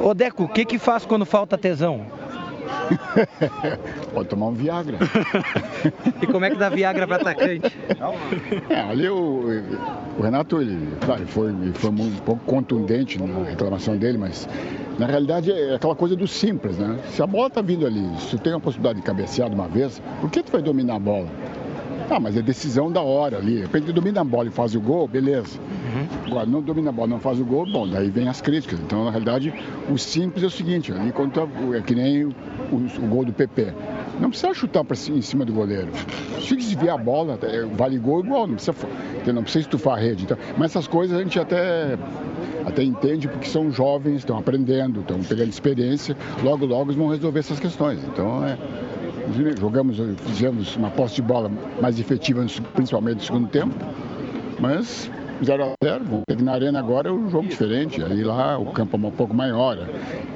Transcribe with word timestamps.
Ô 0.00 0.14
Deco, 0.14 0.44
o 0.44 0.48
que 0.48 0.64
que 0.64 0.78
faz 0.78 1.04
quando 1.04 1.24
falta 1.24 1.56
tesão? 1.58 2.06
Pode 4.12 4.28
tomar 4.28 4.46
um 4.46 4.52
Viagra. 4.52 4.98
e 6.20 6.26
como 6.26 6.44
é 6.44 6.50
que 6.50 6.56
dá 6.56 6.68
Viagra 6.68 7.06
para 7.06 7.16
atacante? 7.16 7.72
É, 8.68 8.80
ali 8.80 9.08
o, 9.08 9.44
o 10.18 10.22
Renato, 10.22 10.60
ele, 10.60 10.88
claro, 11.04 11.26
foi, 11.26 11.50
ele 11.50 11.72
foi 11.74 11.90
um 11.90 12.10
pouco 12.24 12.44
contundente 12.44 13.22
na 13.22 13.44
reclamação 13.44 13.96
dele, 13.96 14.18
mas 14.18 14.48
na 14.98 15.06
realidade 15.06 15.50
é 15.50 15.74
aquela 15.74 15.94
coisa 15.94 16.16
do 16.16 16.26
simples, 16.26 16.78
né? 16.78 16.98
Se 17.10 17.22
a 17.22 17.26
bola 17.26 17.50
tá 17.50 17.62
vindo 17.62 17.86
ali, 17.86 18.04
se 18.18 18.36
tu 18.36 18.38
tem 18.38 18.52
a 18.52 18.60
possibilidade 18.60 19.00
de 19.00 19.06
cabecear 19.06 19.48
de 19.48 19.54
uma 19.54 19.68
vez, 19.68 20.02
por 20.20 20.30
que 20.30 20.42
tu 20.42 20.52
vai 20.52 20.62
dominar 20.62 20.96
a 20.96 21.00
bola? 21.00 21.28
Ah, 22.10 22.20
mas 22.20 22.36
é 22.36 22.42
decisão 22.42 22.92
da 22.92 23.00
hora 23.00 23.38
ali. 23.38 23.56
De 23.56 23.60
repente 23.62 23.90
domina 23.90 24.20
a 24.20 24.24
bola 24.24 24.48
e 24.48 24.50
faz 24.50 24.74
o 24.74 24.80
gol, 24.80 25.08
beleza. 25.08 25.58
Agora, 26.32 26.46
não 26.46 26.62
domina 26.62 26.88
a 26.88 26.92
bola, 26.92 27.08
não 27.08 27.20
faz 27.20 27.38
o 27.38 27.44
gol, 27.44 27.66
bom, 27.70 27.86
daí 27.86 28.08
vem 28.08 28.26
as 28.26 28.40
críticas. 28.40 28.80
Então, 28.80 29.04
na 29.04 29.10
realidade, 29.10 29.52
o 29.90 29.98
simples 29.98 30.42
é 30.42 30.46
o 30.46 30.50
seguinte, 30.50 30.90
ali 30.90 31.12
tá, 31.12 31.46
é 31.76 31.80
que 31.82 31.94
nem 31.94 32.24
o, 32.24 32.34
o, 32.72 33.06
gol 33.06 33.26
do 33.26 33.34
PP. 33.34 33.74
Não 34.18 34.30
precisa 34.30 34.54
chutar 34.54 34.82
pra, 34.82 34.96
em 34.96 35.20
cima 35.20 35.44
do 35.44 35.52
goleiro. 35.52 35.90
Se 36.40 36.56
desviar 36.56 36.94
a 36.94 36.98
bola, 36.98 37.38
é, 37.42 37.66
vale 37.66 37.98
gol 37.98 38.24
igual, 38.24 38.46
não 38.46 38.54
precisa, 38.54 38.74
não 39.26 39.42
precisa 39.42 39.60
estufar 39.60 39.98
a 39.98 40.00
rede. 40.00 40.24
Então, 40.24 40.38
mas 40.56 40.70
essas 40.70 40.86
coisas 40.86 41.18
a 41.18 41.22
gente 41.22 41.38
até, 41.38 41.98
até 42.64 42.82
entende 42.82 43.28
porque 43.28 43.46
são 43.46 43.70
jovens, 43.70 44.20
estão 44.20 44.38
aprendendo, 44.38 45.00
estão 45.00 45.20
pegando 45.22 45.50
experiência, 45.50 46.16
logo, 46.42 46.64
logo 46.64 46.94
vão 46.94 47.08
resolver 47.08 47.40
essas 47.40 47.60
questões. 47.60 48.02
Então, 48.04 48.42
é, 48.42 48.56
jogamos, 49.60 49.98
fizemos 50.24 50.76
uma 50.76 50.88
posse 50.88 51.16
de 51.16 51.22
bola 51.22 51.50
mais 51.78 52.00
efetiva, 52.00 52.42
principalmente 52.72 53.16
no 53.16 53.22
segundo 53.22 53.48
tempo, 53.48 53.74
mas 54.58 55.10
0 55.44 55.64
a 55.64 55.84
0 55.84 56.04
Vamos 56.04 56.22
ter 56.26 56.36
que 56.36 56.42
na 56.42 56.52
arena 56.52 56.78
agora 56.78 57.08
é 57.08 57.12
um 57.12 57.28
jogo 57.30 57.48
diferente. 57.48 58.02
Aí 58.02 58.22
lá 58.22 58.58
o 58.58 58.66
campo 58.66 58.96
é 58.96 59.00
um 59.00 59.10
pouco 59.10 59.34
maior, 59.34 59.78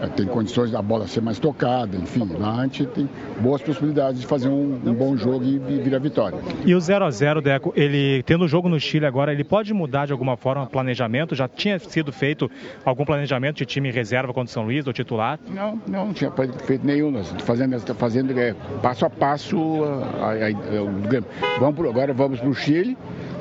é, 0.00 0.06
tem 0.08 0.26
condições 0.26 0.70
da 0.70 0.82
bola 0.82 1.06
ser 1.06 1.20
mais 1.20 1.38
tocada, 1.38 1.96
enfim, 1.96 2.28
lá 2.38 2.60
a 2.60 2.62
gente 2.64 2.86
tem 2.86 3.08
boas 3.40 3.62
possibilidades 3.62 4.20
de 4.20 4.26
fazer 4.26 4.48
um, 4.48 4.80
um 4.84 4.94
bom 4.94 5.16
jogo 5.16 5.44
e, 5.44 5.58
vir 5.58 5.94
a 5.94 5.98
vitória. 5.98 6.38
E 6.64 6.74
o 6.74 6.80
0 6.80 7.04
a 7.04 7.10
0 7.10 7.40
Deco, 7.40 7.72
ele 7.76 8.22
tendo 8.24 8.44
o 8.44 8.48
jogo 8.48 8.68
no 8.68 8.78
Chile 8.80 9.06
agora, 9.06 9.32
ele 9.32 9.44
pode 9.44 9.72
mudar 9.72 10.06
de 10.06 10.12
alguma 10.12 10.36
forma 10.36 10.64
o 10.64 10.66
planejamento? 10.66 11.34
Já 11.34 11.48
tinha 11.48 11.78
sido 11.78 12.12
feito 12.12 12.50
algum 12.84 13.04
planejamento 13.04 13.56
de 13.56 13.66
time 13.66 13.90
reserva 13.90 14.32
contra 14.32 14.50
o 14.50 14.52
São 14.52 14.64
Luís, 14.64 14.86
ou 14.86 14.92
titular? 14.92 15.38
Não, 15.48 15.80
não, 15.86 16.06
não 16.06 16.12
tinha 16.12 16.30
feito 16.30 16.86
nenhum. 16.86 17.10
Nós 17.10 17.26
estamos 17.26 17.44
fazendo, 17.44 17.94
fazendo 17.94 18.38
é, 18.38 18.54
passo 18.82 19.06
a 19.06 19.10
passo 19.10 19.84
a, 19.84 20.26
a, 20.26 20.48
a, 20.48 21.60
vamos 21.60 21.76
pro, 21.76 21.88
agora 21.88 22.12
vamos 22.12 22.40
para 22.40 22.48
o 22.48 22.54
Chile 22.54 22.96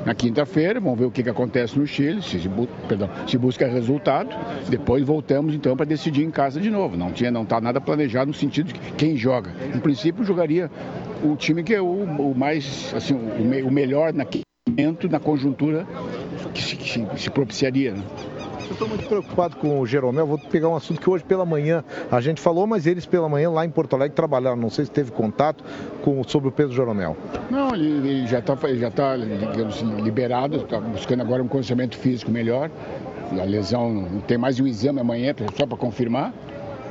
na 0.06 0.14
quinta-feira, 0.14 0.78
vamos 0.78 0.96
ver 0.96 1.04
o 1.06 1.10
que, 1.10 1.20
que 1.20 1.28
acontece 1.28 1.76
no 1.76 1.84
Chile, 1.84 2.22
se, 2.22 2.38
se, 2.38 2.48
perdão, 2.88 3.10
se 3.26 3.36
busca 3.36 3.66
resultado, 3.66 4.30
depois 4.68 5.04
voltamos 5.04 5.52
então 5.52 5.76
para 5.76 5.84
decidir 5.84 6.22
em 6.22 6.30
casa 6.30 6.60
de 6.60 6.70
novo. 6.70 6.96
Não 6.96 7.10
tinha, 7.10 7.28
não 7.28 7.42
está 7.42 7.60
nada 7.60 7.80
planejado 7.80 8.28
no 8.28 8.34
sentido 8.34 8.72
de 8.72 8.78
quem 8.92 9.16
joga. 9.16 9.50
Em 9.74 9.80
princípio 9.80 10.24
jogaria 10.24 10.70
o 11.24 11.34
time 11.34 11.64
que 11.64 11.74
é 11.74 11.80
o, 11.80 11.86
o 11.86 12.34
mais, 12.36 12.94
assim, 12.94 13.14
o, 13.14 13.44
me, 13.44 13.62
o 13.62 13.70
melhor 13.70 14.12
naquele 14.12 14.44
momento, 14.68 15.08
na 15.08 15.18
conjuntura 15.18 15.84
que 16.54 16.62
se, 16.62 16.76
que 16.76 16.88
se, 16.88 17.04
se 17.16 17.28
propiciaria. 17.28 17.92
Né? 17.92 18.02
Eu 18.64 18.72
estou 18.72 18.88
muito 18.88 19.06
preocupado 19.06 19.56
com 19.56 19.80
o 19.80 19.86
Jeromel. 19.86 20.26
Vou 20.26 20.38
pegar 20.38 20.68
um 20.68 20.76
assunto 20.76 21.00
que 21.00 21.08
hoje 21.08 21.24
pela 21.24 21.44
manhã 21.44 21.84
a 22.10 22.20
gente 22.20 22.40
falou, 22.40 22.66
mas 22.66 22.86
eles 22.86 23.06
pela 23.06 23.28
manhã 23.28 23.50
lá 23.50 23.64
em 23.64 23.70
Porto 23.70 23.94
Alegre 23.94 24.14
trabalharam. 24.14 24.56
Não 24.56 24.70
sei 24.70 24.84
se 24.84 24.90
teve 24.90 25.10
contato 25.10 25.62
com, 26.02 26.22
sobre 26.24 26.48
o 26.48 26.52
peso 26.52 26.70
do 26.70 26.74
Jeromel. 26.74 27.16
Não, 27.50 27.74
ele, 27.74 28.08
ele 28.08 28.26
já 28.26 28.38
está 28.38 28.56
já 28.74 28.90
tá, 28.90 29.16
digamos, 29.16 29.80
liberado, 29.80 30.56
está 30.56 30.80
buscando 30.80 31.20
agora 31.20 31.42
um 31.42 31.48
condicionamento 31.48 31.96
físico 31.96 32.30
melhor. 32.30 32.70
A 33.32 33.44
lesão, 33.44 34.22
tem 34.26 34.38
mais 34.38 34.58
um 34.60 34.66
exame 34.66 35.00
amanhã 35.00 35.34
só 35.56 35.66
para 35.66 35.76
confirmar. 35.76 36.32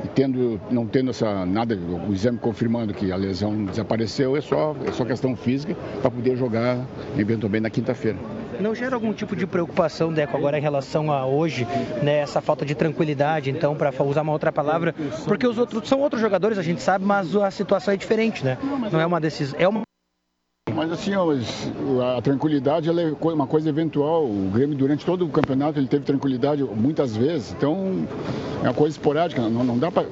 E 0.04 0.08
tendo, 0.08 0.60
não 0.70 0.86
tendo 0.86 1.10
essa, 1.10 1.46
nada, 1.46 1.76
o 2.08 2.12
exame 2.12 2.38
confirmando 2.38 2.92
que 2.92 3.10
a 3.10 3.16
lesão 3.16 3.64
desapareceu, 3.64 4.36
é 4.36 4.40
só, 4.40 4.76
é 4.86 4.92
só 4.92 5.04
questão 5.04 5.34
física 5.34 5.74
para 6.00 6.10
poder 6.10 6.36
jogar 6.36 6.78
eventualmente 7.18 7.62
na 7.62 7.70
quinta-feira. 7.70 8.18
Não 8.60 8.74
gera 8.74 8.94
algum 8.94 9.12
tipo 9.12 9.34
de 9.36 9.46
preocupação, 9.46 10.12
Deco, 10.12 10.36
agora 10.36 10.58
em 10.58 10.62
relação 10.62 11.10
a 11.12 11.26
hoje, 11.26 11.66
né, 12.02 12.18
essa 12.18 12.40
falta 12.40 12.64
de 12.64 12.74
tranquilidade, 12.74 13.50
então, 13.50 13.74
para 13.74 13.92
usar 14.02 14.22
uma 14.22 14.32
outra 14.32 14.52
palavra, 14.52 14.94
porque 15.24 15.46
os 15.46 15.58
outros 15.58 15.88
são 15.88 16.00
outros 16.00 16.20
jogadores, 16.20 16.58
a 16.58 16.62
gente 16.62 16.82
sabe, 16.82 17.04
mas 17.04 17.34
a 17.36 17.50
situação 17.50 17.94
é 17.94 17.96
diferente, 17.96 18.44
né? 18.44 18.58
Não 18.90 19.00
é 19.00 19.06
uma 19.06 19.20
decisão, 19.20 19.58
é 19.58 19.68
uma 19.68 19.85
mas 20.76 20.92
assim, 20.92 21.12
a 21.14 22.20
tranquilidade 22.20 22.90
é 22.90 23.32
uma 23.32 23.46
coisa 23.46 23.70
eventual. 23.70 24.26
O 24.26 24.50
Grêmio, 24.52 24.76
durante 24.76 25.06
todo 25.06 25.24
o 25.24 25.28
campeonato, 25.30 25.78
ele 25.78 25.88
teve 25.88 26.04
tranquilidade 26.04 26.62
muitas 26.62 27.16
vezes. 27.16 27.54
Então, 27.56 28.06
é 28.62 28.64
uma 28.64 28.74
coisa 28.74 28.94
esporádica. 28.94 29.40
Não, 29.48 29.64
não 29.64 29.78
dá 29.78 29.90
para, 29.90 30.04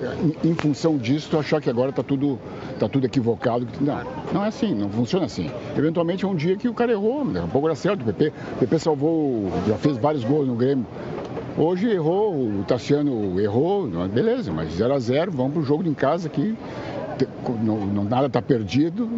em, 0.43 0.55
função 0.55 0.97
disso, 0.97 1.37
achar 1.39 1.61
que 1.61 1.69
agora 1.69 1.91
está 1.91 2.03
tudo, 2.03 2.41
tá 2.81 2.89
tudo 2.89 3.05
equivocado. 3.05 3.69
Não, 3.79 4.01
não 4.33 4.43
é 4.43 4.49
assim, 4.49 4.75
não 4.75 4.89
funciona 4.89 5.27
assim. 5.27 5.51
Eventualmente 5.77 6.25
é 6.25 6.29
um 6.29 6.35
dia 6.35 6.57
que 6.57 6.67
o 6.67 6.73
cara 6.73 6.93
errou, 6.93 7.27
daqui 7.27 7.47
a 7.47 7.49
pouco 7.51 7.69
era 7.69 7.77
certo. 7.77 8.01
O 8.01 8.05
PP, 8.07 8.33
PP 8.61 8.79
salvou, 8.79 9.53
já 9.69 9.77
fez 9.77 9.99
vários 9.99 10.25
gols 10.25 10.49
no 10.49 10.55
Grêmio. 10.55 10.87
Hoje 11.59 11.91
errou, 11.91 12.35
o 12.35 12.65
Tassiano 12.67 13.39
errou, 13.39 13.87
beleza, 14.09 14.51
mas 14.51 14.73
0 14.73 14.95
a 14.95 14.99
0 14.99 15.31
vamos 15.31 15.53
para 15.53 15.63
o 15.63 15.65
jogo 15.65 15.87
em 15.87 15.95
casa 15.95 16.27
aqui 16.27 16.57
não, 17.53 17.87
não, 17.87 18.05
nada 18.05 18.27
está 18.27 18.41
perdido. 18.41 19.09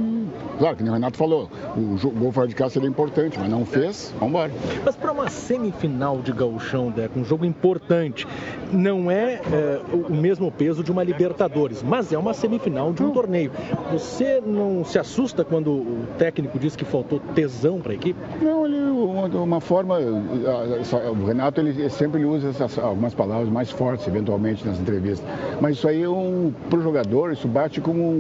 Claro, 0.59 0.77
que 0.77 0.83
o 0.83 0.93
Renato 0.93 1.17
falou, 1.17 1.51
o, 1.77 2.11
gol 2.11 2.33
fora 2.33 2.49
de 2.49 2.55
casa 2.55 2.75
seria 2.75 2.89
importante, 2.89 3.39
mas 3.39 3.49
não 3.49 3.65
fez, 3.65 4.13
vamos 4.19 4.31
embora. 4.31 4.53
Mas 4.85 4.97
para 4.97 5.13
uma 5.13 5.29
semifinal 5.29 6.19
de 6.21 6.33
gauchão, 6.33 6.91
Deco, 6.91 7.19
um 7.19 7.25
jogo 7.25 7.45
importante, 7.45 8.27
não 8.73 9.11
é, 9.11 9.41
é, 9.53 9.81
o 9.93 10.15
mesmo 10.15 10.51
peso 10.51 10.83
de 10.83 10.91
uma 10.91 11.03
Libertadores, 11.03 11.83
mas 11.83 12.13
é 12.13 12.19
uma 12.19 12.35
semifinal 12.35 12.93
de 12.93 13.03
um 13.03 13.11
torneio. 13.11 13.53
Você 13.93 14.43
não 14.45 14.85
se 14.85 14.99
assusta 14.99 15.45
quando 15.45 15.71
o 15.71 16.07
técnico 16.19 16.59
diz 16.59 16.75
que 16.75 16.85
faltou 16.85 17.21
tesão 17.35 17.81
para 17.81 17.93
a 17.93 17.95
equipe? 17.95 18.19
Não, 18.43 18.67
ele, 18.67 18.79
uma, 18.79 19.27
uma 19.27 19.61
forma, 19.61 19.99
o 19.99 21.27
Renato 21.27 21.61
ele 21.61 21.89
sempre 21.91 22.25
usa 22.25 22.49
essas, 22.49 22.79
algumas 22.79 23.15
palavras 23.15 23.49
mais 23.49 23.71
fortes, 23.71 24.07
eventualmente, 24.07 24.67
nas 24.67 24.79
entrevistas. 24.79 25.27
Mas 25.61 25.77
isso 25.77 25.89
aí 25.89 26.03
é 26.03 26.09
um, 26.09 26.53
para 26.69 26.79
o 26.79 26.83
jogador, 26.83 27.33
isso 27.33 27.47
bate 27.47 27.81
como, 27.81 28.16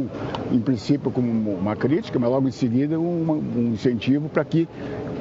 em 0.52 0.60
princípio, 0.60 1.10
como 1.10 1.30
uma 1.30 1.76
crítica, 1.76 2.18
mas 2.18 2.30
logo 2.30 2.48
em 2.48 2.52
seguida 2.52 2.98
um, 2.98 3.30
um 3.30 3.72
incentivo 3.72 4.28
para 4.28 4.44
que 4.44 4.68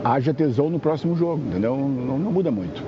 haja 0.03 0.34
tesão 0.34 0.69
no 0.69 0.80
próximo 0.80 1.16
jogo, 1.16 1.41
entendeu? 1.47 1.75
Não, 1.75 2.19
não 2.19 2.31
muda 2.31 2.52
muito. 2.52 2.84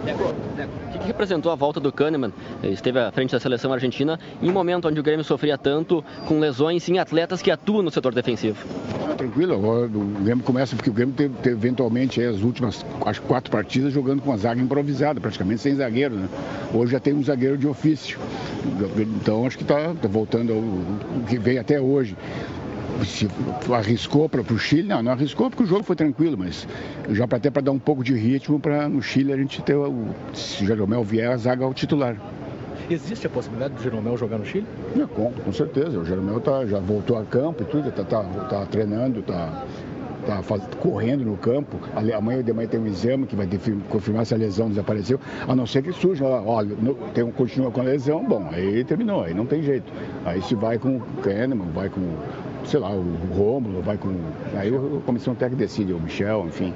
O 0.00 0.98
que 0.98 1.06
representou 1.06 1.52
a 1.52 1.54
volta 1.54 1.78
do 1.78 1.92
Kahneman? 1.92 2.32
Esteve 2.62 2.98
à 2.98 3.12
frente 3.12 3.32
da 3.32 3.40
seleção 3.40 3.72
argentina 3.72 4.18
em 4.40 4.48
um 4.48 4.52
momento 4.52 4.88
onde 4.88 4.98
o 4.98 5.02
Grêmio 5.02 5.24
sofria 5.24 5.58
tanto 5.58 6.02
com 6.26 6.40
lesões 6.40 6.88
em 6.88 6.98
atletas 6.98 7.42
que 7.42 7.50
atuam 7.50 7.82
no 7.82 7.90
setor 7.90 8.14
defensivo. 8.14 8.66
Tranquilo, 9.16 9.54
agora 9.54 9.86
o 9.86 10.22
Grêmio 10.22 10.42
começa 10.42 10.74
porque 10.74 10.88
o 10.88 10.92
Grêmio 10.92 11.14
teve, 11.14 11.34
teve 11.42 11.56
eventualmente 11.56 12.22
as 12.22 12.40
últimas 12.40 12.84
quatro 13.28 13.50
partidas 13.50 13.92
jogando 13.92 14.22
com 14.22 14.32
a 14.32 14.36
zaga 14.38 14.60
improvisada, 14.60 15.20
praticamente 15.20 15.60
sem 15.60 15.74
zagueiro. 15.74 16.16
Né? 16.16 16.28
Hoje 16.72 16.92
já 16.92 17.00
tem 17.00 17.12
um 17.12 17.22
zagueiro 17.22 17.58
de 17.58 17.66
ofício. 17.66 18.18
Então 19.20 19.46
acho 19.46 19.58
que 19.58 19.64
está 19.64 19.92
tá 19.94 20.08
voltando 20.08 20.54
ao 20.54 21.26
que 21.26 21.38
veio 21.38 21.60
até 21.60 21.78
hoje 21.78 22.16
se 23.04 23.28
arriscou 23.72 24.28
para 24.28 24.40
o 24.40 24.58
Chile, 24.58 24.88
não, 24.88 25.02
não 25.02 25.12
arriscou 25.12 25.50
porque 25.50 25.64
o 25.64 25.66
jogo 25.66 25.82
foi 25.82 25.96
tranquilo, 25.96 26.36
mas 26.38 26.66
já 27.10 27.26
para 27.26 27.38
até 27.38 27.50
para 27.50 27.62
dar 27.62 27.72
um 27.72 27.78
pouco 27.78 28.02
de 28.02 28.14
ritmo 28.14 28.58
para 28.58 28.88
no 28.88 29.02
Chile 29.02 29.32
a 29.32 29.36
gente 29.36 29.62
ter, 29.62 29.74
o, 29.74 30.06
se 30.34 30.64
o 30.64 30.66
Jeromel 30.66 31.02
vier, 31.04 31.30
a 31.30 31.36
zaga 31.36 31.64
ao 31.64 31.74
titular. 31.74 32.16
Existe 32.90 33.26
a 33.26 33.30
possibilidade 33.30 33.74
do 33.74 33.82
Jeromel 33.82 34.16
jogar 34.16 34.38
no 34.38 34.44
Chile? 34.44 34.66
É, 34.96 35.06
com, 35.06 35.32
com 35.32 35.52
certeza, 35.52 35.98
o 35.98 36.04
Jeromel 36.04 36.40
tá, 36.40 36.66
já 36.66 36.80
voltou 36.80 37.16
a 37.16 37.24
campo 37.24 37.62
e 37.62 37.66
tudo, 37.66 37.88
está 37.88 38.02
tá, 38.02 38.22
tá 38.22 38.66
treinando, 38.66 39.20
está 39.20 39.64
tá 40.26 40.42
faz, 40.42 40.62
correndo 40.80 41.24
no 41.24 41.36
campo. 41.36 41.78
Amanhã 41.94 42.42
de 42.42 42.52
manhã 42.52 42.68
tem 42.68 42.80
um 42.80 42.86
exame 42.86 43.26
que 43.26 43.36
vai 43.36 43.48
confirmar 43.88 44.26
se 44.26 44.34
a 44.34 44.36
lesão 44.36 44.68
desapareceu, 44.68 45.20
a 45.46 45.54
não 45.54 45.66
ser 45.66 45.82
que 45.82 45.92
surja, 45.92 46.24
olha, 46.24 46.76
tem 47.14 47.24
um, 47.24 47.30
continua 47.30 47.70
com 47.70 47.80
a 47.80 47.84
lesão, 47.84 48.24
bom, 48.24 48.48
aí 48.52 48.84
terminou, 48.84 49.22
aí 49.22 49.34
não 49.34 49.46
tem 49.46 49.62
jeito. 49.62 49.92
Aí 50.24 50.42
se 50.42 50.54
vai 50.54 50.78
com 50.78 50.96
o 50.96 51.00
Kahneman, 51.22 51.68
vai 51.72 51.88
com 51.88 52.00
sei 52.64 52.80
lá, 52.80 52.90
o 52.90 53.02
Rômulo, 53.34 53.82
vai 53.82 53.96
com. 53.96 54.14
Aí 54.56 54.74
a 54.74 55.00
comissão 55.04 55.34
técnica 55.34 55.64
decide, 55.64 55.92
o 55.92 56.00
Michel, 56.00 56.46
enfim. 56.46 56.72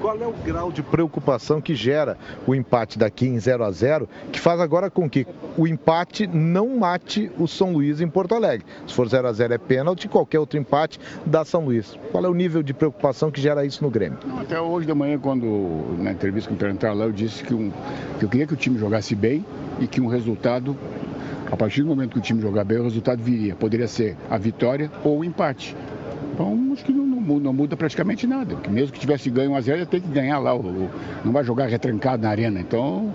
Qual 0.00 0.16
é 0.16 0.26
o 0.26 0.32
grau 0.32 0.70
de 0.70 0.80
preocupação 0.80 1.60
que 1.60 1.74
gera 1.74 2.16
o 2.46 2.54
empate 2.54 2.96
daqui 2.96 3.26
em 3.26 3.38
0 3.38 3.64
a 3.64 3.70
0 3.72 4.08
que 4.30 4.38
faz 4.38 4.60
agora 4.60 4.88
com 4.88 5.10
que 5.10 5.26
o 5.56 5.66
empate 5.66 6.24
não 6.28 6.78
mate 6.78 7.32
o 7.36 7.48
São 7.48 7.72
Luís 7.72 8.00
em 8.00 8.06
Porto 8.06 8.34
Alegre? 8.34 8.64
Se 8.86 8.94
for 8.94 9.08
0 9.08 9.26
a 9.26 9.32
0 9.32 9.54
é 9.54 9.58
pênalti, 9.58 10.08
qualquer 10.08 10.38
outro 10.38 10.56
empate 10.56 11.00
dá 11.26 11.44
São 11.44 11.64
Luís. 11.64 11.98
Qual 12.12 12.24
é 12.24 12.28
o 12.28 12.34
nível 12.34 12.62
de 12.62 12.72
preocupação 12.72 13.30
que 13.30 13.40
gera 13.40 13.64
isso 13.64 13.82
no 13.82 13.90
Grêmio? 13.90 14.18
Até 14.38 14.60
hoje 14.60 14.86
de 14.86 14.94
manhã, 14.94 15.18
quando 15.18 15.96
na 15.98 16.12
entrevista 16.12 16.48
com 16.48 16.54
o 16.54 16.58
Perentar 16.58 16.94
lá, 16.94 17.06
eu 17.06 17.12
disse 17.12 17.42
que, 17.42 17.52
um, 17.52 17.72
que 18.20 18.24
eu 18.24 18.28
queria 18.28 18.46
que 18.46 18.54
o 18.54 18.56
time 18.56 18.78
jogasse 18.78 19.16
bem 19.16 19.44
e 19.80 19.88
que 19.88 20.00
um 20.00 20.06
resultado 20.06 20.76
a 21.50 21.56
partir 21.56 21.82
do 21.82 21.88
momento 21.88 22.12
que 22.12 22.18
o 22.18 22.22
time 22.22 22.40
jogar 22.40 22.64
bem, 22.64 22.78
o 22.78 22.82
resultado 22.82 23.22
viria. 23.22 23.54
Poderia 23.54 23.88
ser 23.88 24.16
a 24.28 24.36
vitória 24.36 24.90
ou 25.02 25.20
o 25.20 25.24
empate. 25.24 25.74
Então, 26.32 26.70
acho 26.72 26.84
que 26.84 26.92
não, 26.92 27.04
não, 27.04 27.40
não 27.40 27.52
muda 27.52 27.76
praticamente 27.76 28.26
nada. 28.26 28.54
Porque 28.54 28.70
mesmo 28.70 28.92
que 28.92 29.00
tivesse 29.00 29.30
ganho 29.30 29.52
1 29.52 29.56
a 29.56 29.60
0 29.60 29.78
ia 29.78 29.86
ter 29.86 30.00
que 30.00 30.08
ganhar 30.08 30.38
lá. 30.38 30.52
não 31.24 31.32
vai 31.32 31.42
jogar 31.42 31.66
retrancado 31.66 32.22
na 32.22 32.28
arena. 32.28 32.60
Então, 32.60 33.14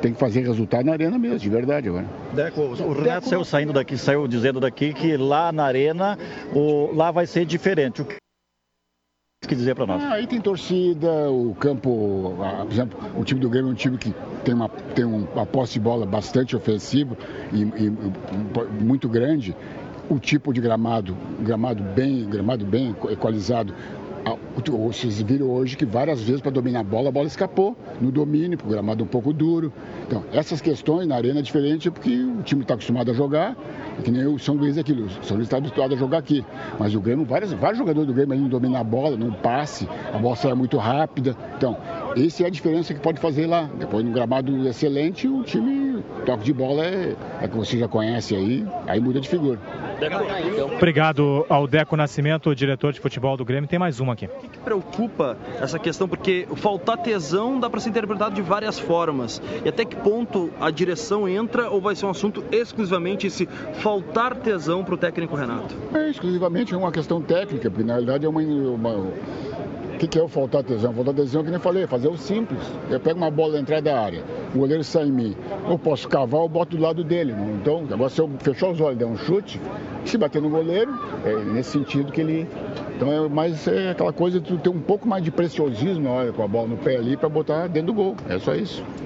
tem 0.00 0.12
que 0.12 0.18
fazer 0.18 0.40
resultado 0.40 0.84
na 0.84 0.92
arena 0.92 1.18
mesmo, 1.18 1.38
de 1.38 1.48
verdade 1.48 1.88
agora. 1.88 2.06
Deco, 2.32 2.60
o 2.60 2.92
Renato 2.92 3.28
saiu 3.28 3.44
saindo 3.44 3.72
daqui, 3.72 3.96
saiu 3.96 4.26
dizendo 4.26 4.60
daqui 4.60 4.92
que 4.92 5.16
lá 5.16 5.52
na 5.52 5.64
arena, 5.64 6.18
o, 6.54 6.90
lá 6.94 7.10
vai 7.10 7.26
ser 7.26 7.44
diferente. 7.44 8.02
O 8.02 8.04
que 8.04 8.16
que 9.48 9.54
dizer 9.54 9.74
para 9.74 9.86
nós? 9.86 10.02
Ah, 10.02 10.14
aí 10.14 10.26
tem 10.26 10.40
torcida, 10.40 11.30
o 11.30 11.54
campo, 11.54 12.34
por 12.62 12.72
exemplo, 12.72 12.98
o 13.16 13.24
time 13.24 13.40
do 13.40 13.48
Grêmio 13.48 13.70
é 13.70 13.72
um 13.72 13.76
time 13.76 13.98
que 13.98 14.14
tem 14.44 14.54
uma, 14.54 14.68
tem 14.68 15.04
uma 15.04 15.46
posse 15.46 15.74
de 15.74 15.80
bola 15.80 16.06
bastante 16.06 16.56
ofensiva 16.56 17.16
e, 17.52 17.62
e 17.62 18.82
muito 18.82 19.08
grande. 19.08 19.56
O 20.08 20.18
tipo 20.18 20.52
de 20.52 20.60
gramado, 20.60 21.16
gramado 21.40 21.82
bem, 21.82 22.28
gramado 22.28 22.66
bem 22.66 22.94
equalizado, 23.10 23.74
vocês 24.94 25.20
viram 25.20 25.50
hoje 25.50 25.76
que 25.76 25.84
várias 25.84 26.22
vezes 26.22 26.40
para 26.40 26.50
dominar 26.50 26.80
a 26.80 26.84
bola, 26.84 27.08
a 27.08 27.12
bola 27.12 27.26
escapou 27.26 27.76
no 28.00 28.10
domínio, 28.10 28.56
porque 28.56 28.70
o 28.70 28.72
gramado 28.72 29.02
um 29.02 29.06
pouco 29.06 29.32
duro. 29.32 29.72
Então, 30.06 30.24
essas 30.32 30.60
questões 30.60 31.06
na 31.06 31.16
arena 31.16 31.40
é 31.40 31.42
diferente 31.42 31.90
porque 31.90 32.22
o 32.22 32.42
time 32.42 32.62
está 32.62 32.74
acostumado 32.74 33.10
a 33.10 33.14
jogar, 33.14 33.56
que 34.02 34.10
nem 34.10 34.26
o 34.26 34.38
São 34.38 34.54
Luís 34.54 34.78
aqui. 34.78 34.92
O 34.92 35.08
São 35.24 35.36
Luís 35.36 35.46
está 35.46 35.56
habituado 35.56 35.94
a 35.94 35.96
jogar 35.96 36.18
aqui. 36.18 36.44
Mas 36.78 36.94
o 36.94 37.00
Grêmio, 37.00 37.24
vários, 37.24 37.52
vários 37.52 37.78
jogadores 37.78 38.06
do 38.06 38.14
Grêmio 38.14 38.36
não 38.38 38.48
dominam 38.48 38.80
a 38.80 38.84
bola, 38.84 39.16
não 39.16 39.32
passe, 39.32 39.88
a 40.12 40.18
bola 40.18 40.36
sai 40.36 40.54
muito 40.54 40.76
rápida. 40.76 41.36
Então, 41.56 41.76
essa 42.16 42.44
é 42.44 42.46
a 42.46 42.50
diferença 42.50 42.94
que 42.94 43.00
pode 43.00 43.20
fazer 43.20 43.46
lá. 43.46 43.68
Depois, 43.78 44.04
no 44.04 44.12
gramado 44.12 44.66
excelente, 44.68 45.26
o 45.26 45.42
time, 45.42 45.93
toque 46.24 46.44
de 46.44 46.52
bola 46.52 46.84
é, 46.84 47.14
é 47.40 47.48
que 47.48 47.56
você 47.56 47.78
já 47.78 47.88
conhece 47.88 48.34
aí, 48.34 48.66
aí 48.86 49.00
muda 49.00 49.20
de 49.20 49.28
figura. 49.28 49.58
Obrigado 50.76 51.46
ao 51.48 51.66
Deco 51.66 51.96
Nascimento, 51.96 52.54
diretor 52.54 52.92
de 52.92 53.00
futebol 53.00 53.36
do 53.36 53.44
Grêmio. 53.44 53.68
Tem 53.68 53.78
mais 53.78 54.00
uma 54.00 54.12
aqui. 54.14 54.26
O 54.26 54.28
que, 54.28 54.48
que 54.48 54.58
preocupa 54.58 55.36
essa 55.60 55.78
questão? 55.78 56.08
Porque 56.08 56.46
faltar 56.56 56.98
tesão 56.98 57.60
dá 57.60 57.70
para 57.70 57.80
ser 57.80 57.90
interpretado 57.90 58.34
de 58.34 58.42
várias 58.42 58.78
formas. 58.78 59.40
E 59.64 59.68
até 59.68 59.84
que 59.84 59.96
ponto 59.96 60.50
a 60.60 60.70
direção 60.70 61.28
entra 61.28 61.70
ou 61.70 61.80
vai 61.80 61.94
ser 61.94 62.06
um 62.06 62.10
assunto 62.10 62.44
exclusivamente 62.50 63.26
esse 63.26 63.46
faltar 63.74 64.34
tesão 64.36 64.84
para 64.84 64.94
o 64.94 64.98
técnico 64.98 65.36
Renato? 65.36 65.74
É 65.94 66.10
exclusivamente 66.10 66.74
uma 66.74 66.90
questão 66.90 67.20
técnica, 67.20 67.70
porque 67.70 67.84
na 67.84 67.94
realidade 67.94 68.26
é 68.26 68.28
uma, 68.28 68.40
uma 68.40 69.12
que, 70.04 70.08
que, 70.08 70.18
é 70.18 70.22
o 70.22 70.28
faltar 70.28 70.62
tesão? 70.62 70.92
Faltar 70.92 71.14
tesão, 71.14 71.42
que 71.42 71.50
nem 71.50 71.58
falei, 71.58 71.86
fazer 71.86 72.08
o 72.08 72.16
simples. 72.16 72.60
Eu 72.90 73.00
pego 73.00 73.18
uma 73.18 73.30
bola 73.30 73.54
na 73.54 73.60
entrada 73.60 73.82
da 73.82 74.00
área, 74.00 74.22
o 74.54 74.58
goleiro 74.58 74.84
sai 74.84 75.04
em 75.06 75.12
mim. 75.12 75.36
Eu 75.68 75.78
posso 75.78 76.08
cavar, 76.08 76.42
eu 76.42 76.48
boto 76.48 76.76
do 76.76 76.82
lado 76.82 77.02
dele. 77.02 77.34
Então, 77.60 77.86
agora 77.90 78.10
se 78.10 78.20
eu 78.20 78.30
fechar 78.40 78.70
os 78.70 78.80
olhos 78.80 78.96
e 78.96 78.98
der 78.98 79.06
um 79.06 79.16
chute, 79.16 79.60
se 80.04 80.18
bater 80.18 80.42
no 80.42 80.50
goleiro, 80.50 80.92
é 81.24 81.34
nesse 81.52 81.70
sentido 81.70 82.12
que 82.12 82.20
ele. 82.20 82.46
Então 82.96 83.10
é 83.12 83.28
mais 83.28 83.66
é 83.66 83.90
aquela 83.90 84.12
coisa 84.12 84.38
de 84.38 84.56
ter 84.58 84.68
um 84.68 84.80
pouco 84.80 85.08
mais 85.08 85.24
de 85.24 85.30
preciosismo 85.30 86.04
na 86.04 86.10
hora 86.10 86.32
com 86.32 86.42
a 86.42 86.48
bola 86.48 86.68
no 86.68 86.76
pé 86.76 86.96
ali 86.96 87.16
para 87.16 87.28
botar 87.28 87.66
dentro 87.66 87.88
do 87.88 87.94
gol. 87.94 88.16
É 88.28 88.38
só 88.38 88.54
isso. 88.54 88.84